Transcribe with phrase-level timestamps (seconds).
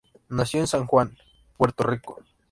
[0.29, 1.15] Nació en San Juan,
[1.57, 2.23] Puerto Rico.